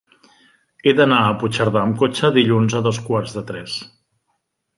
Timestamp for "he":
0.87-0.93